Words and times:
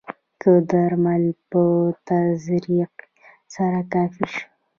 که 0.41 0.51
د 0.61 0.63
درمل 0.69 1.23
په 1.49 1.63
تزریق 2.07 2.93
سره 3.55 3.79
کافر 3.93 4.25
شي. 4.33 4.45